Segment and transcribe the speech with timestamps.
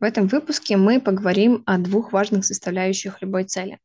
[0.00, 3.78] В этом выпуске мы поговорим о двух важных составляющих любой цели.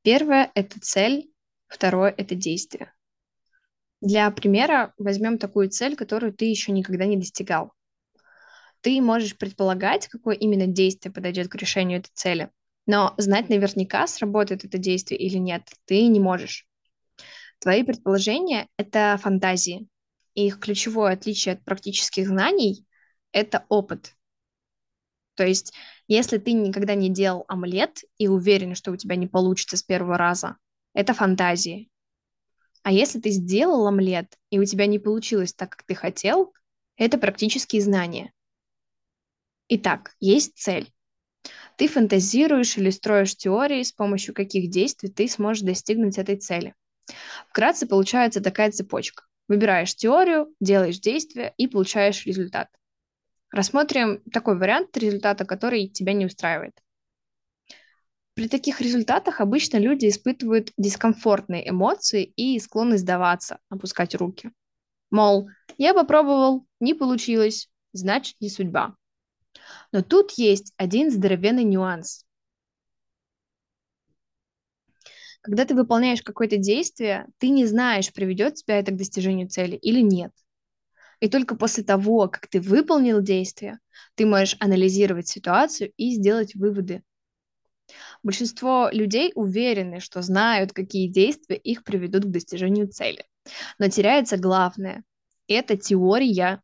[0.00, 1.30] Первое– это цель,
[1.66, 2.94] второе– это действие.
[4.00, 7.74] Для примера возьмем такую цель, которую ты еще никогда не достигал.
[8.80, 12.50] Ты можешь предполагать, какое именно действие подойдет к решению этой цели,
[12.86, 16.66] но знать наверняка, сработает это действие или нет, ты не можешь.
[17.58, 19.88] Твои предположения– это фантазии.
[20.32, 22.86] И их ключевое отличие от практических знаний–
[23.32, 24.14] это опыт.
[25.34, 25.72] То есть,
[26.06, 30.16] если ты никогда не делал омлет и уверен, что у тебя не получится с первого
[30.16, 30.56] раза,
[30.92, 31.90] это фантазии.
[32.82, 36.52] А если ты сделал омлет, и у тебя не получилось так, как ты хотел,
[36.96, 38.32] это практические знания.
[39.68, 40.92] Итак, есть цель.
[41.76, 46.74] Ты фантазируешь или строишь теории, с помощью каких действий ты сможешь достигнуть этой цели.
[47.48, 49.24] Вкратце получается такая цепочка.
[49.48, 52.68] Выбираешь теорию, делаешь действие и получаешь результат.
[53.54, 56.72] Рассмотрим такой вариант результата, который тебя не устраивает.
[58.34, 64.50] При таких результатах обычно люди испытывают дискомфортные эмоции и склонны сдаваться, опускать руки.
[65.12, 65.48] Мол,
[65.78, 68.96] я попробовал, не получилось, значит не судьба.
[69.92, 72.26] Но тут есть один здоровенный нюанс.
[75.42, 80.00] Когда ты выполняешь какое-то действие, ты не знаешь, приведет тебя это к достижению цели или
[80.00, 80.32] нет.
[81.24, 83.78] И только после того, как ты выполнил действие,
[84.14, 87.02] ты можешь анализировать ситуацию и сделать выводы.
[88.22, 93.24] Большинство людей уверены, что знают, какие действия их приведут к достижению цели.
[93.78, 95.02] Но теряется главное–
[95.48, 96.60] это теория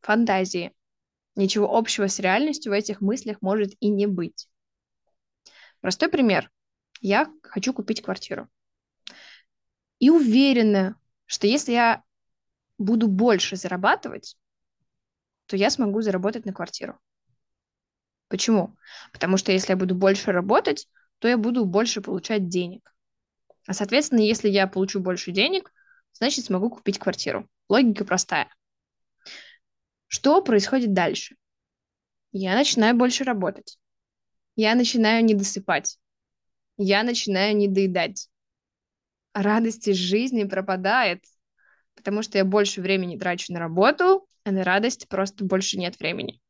[0.00, 0.72] фантазии.
[1.36, 4.48] Ничего общего с реальностью в этих мыслях может и не быть.
[5.82, 6.50] Простой пример.
[7.02, 8.48] Я хочу купить квартиру.
[9.98, 12.07] И уверена, что если я
[12.78, 14.36] буду больше зарабатывать,
[15.46, 16.98] то я смогу заработать на квартиру.
[18.28, 18.76] Почему?
[19.12, 22.94] Потому что если я буду больше работать, то я буду больше получать денег.
[23.66, 25.72] А, соответственно, если я получу больше денег,
[26.12, 27.48] значит, смогу купить квартиру.
[27.68, 28.48] Логика простая.
[30.06, 31.36] Что происходит дальше?
[32.32, 33.78] Я начинаю больше работать.
[34.56, 35.98] Я начинаю не досыпать.
[36.76, 38.28] Я начинаю не доедать.
[39.32, 41.24] Радость из жизни пропадает,
[41.98, 46.40] потому что я больше времени трачу на работу, а на радость просто больше нет времени.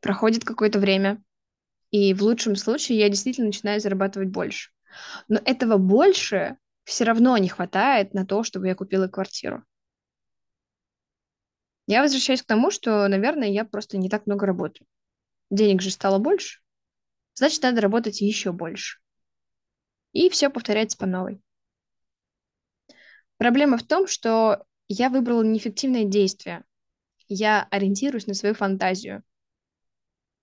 [0.00, 1.22] Проходит какое-то время,
[1.90, 4.70] и в лучшем случае я действительно начинаю зарабатывать больше.
[5.28, 9.64] Но этого больше все равно не хватает на то, чтобы я купила квартиру.
[11.86, 14.86] Я возвращаюсь к тому, что, наверное, я просто не так много работаю.
[15.50, 16.60] Денег же стало больше,
[17.34, 18.98] значит, надо работать еще больше.
[20.12, 21.40] И все повторяется по новой.
[23.38, 26.64] Проблема в том, что я выбрала неэффективное действие.
[27.28, 29.22] Я ориентируюсь на свою фантазию.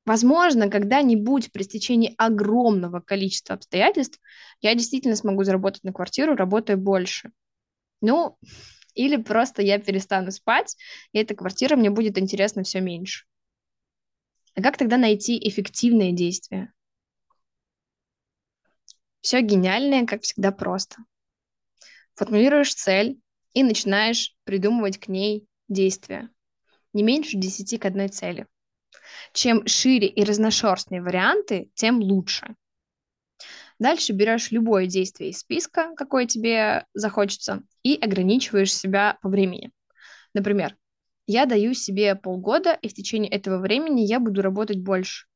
[0.06, 4.20] Возможно, когда-нибудь при стечении огромного количества обстоятельств
[4.62, 7.32] я действительно смогу заработать на квартиру, работая больше.
[8.02, 8.38] Ну,
[8.96, 10.76] или просто я перестану спать,
[11.14, 13.26] и эта квартира мне будет интересна все меньше.
[14.56, 16.74] А как тогда найти эффективные действия?
[19.22, 20.98] Все гениальное, как всегда, просто
[22.16, 23.20] формулируешь цель
[23.54, 26.30] и начинаешь придумывать к ней действия.
[26.94, 28.48] Не меньше 10 к одной цели.
[29.34, 32.56] Чем шире и разношерстнее варианты, тем лучше.
[33.80, 39.72] Дальше берешь любое действие из списка, какое тебе захочется, и ограничиваешь себя по времени.
[40.34, 40.78] Например,
[41.26, 45.28] я даю себе полгода, и в течение этого времени я буду работать больше.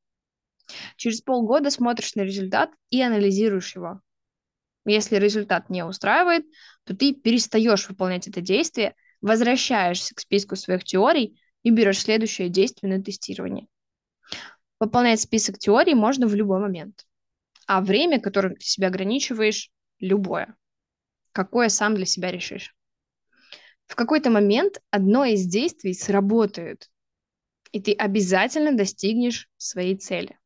[0.97, 4.01] Через полгода смотришь на результат и анализируешь его.
[4.87, 6.45] Если результат не устраивает,
[6.85, 12.95] то ты перестаешь выполнять это действие, возвращаешься к списку своих теорий и берешь следующее действие
[12.95, 13.67] на тестирование.
[14.79, 17.05] Выполнять список теорий можно в любой момент.
[17.65, 20.55] А время, которым ты себя ограничиваешь, любое.
[21.33, 22.73] Какое сам для себя решишь.
[23.87, 26.89] В какой-то момент одно из действий сработает,
[27.73, 30.39] и ты обязательно достигнешь своей цели.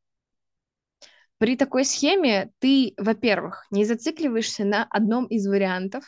[1.41, 6.03] При такой схеме ты, во-первых, не зацикливаешься на одном из вариантов.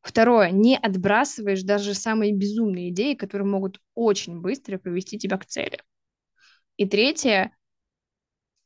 [0.00, 5.82] Второе, не отбрасываешь даже самые безумные идеи, которые могут очень быстро привести тебя к цели.
[6.78, 7.54] И третье,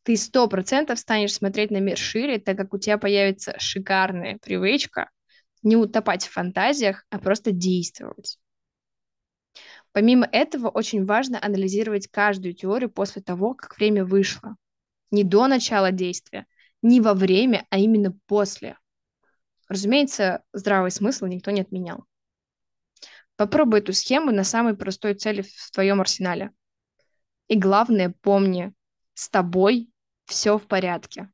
[0.04, 5.10] ты сто процентов станешь смотреть на мир шире, так как у тебя появится шикарная привычка
[5.64, 8.38] не утопать в фантазиях, а просто действовать.
[9.90, 14.54] Помимо этого, очень важно анализировать каждую теорию после того, как время вышло
[15.10, 16.46] не до начала действия,
[16.82, 18.78] не во время, а именно после.
[19.68, 22.04] Разумеется, здравый смысл никто не отменял.
[23.36, 26.50] Попробуй эту схему на самой простой цели в твоем арсенале.
[27.48, 28.72] И главное, помни,
[29.14, 29.90] с тобой
[30.26, 31.30] все в порядке.